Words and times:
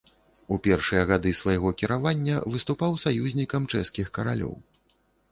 У 0.53 0.55
першыя 0.67 1.01
гады 1.09 1.33
свайго 1.39 1.73
кіравання 1.81 2.39
выступаў 2.55 2.97
саюзнікам 3.03 3.67
чэшскіх 3.75 4.07
каралёў. 4.19 4.57